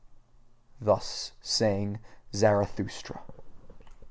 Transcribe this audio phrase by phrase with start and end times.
[0.79, 1.99] Thus sang
[2.33, 3.21] Zarathustra.